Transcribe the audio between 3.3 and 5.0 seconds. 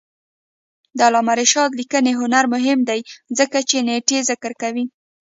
ځکه چې نېټې ذکر کوي.